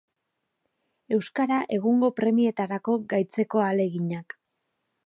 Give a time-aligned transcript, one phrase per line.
[1.17, 4.39] Euskara egungo premietarako gaitzeko ahaleginak.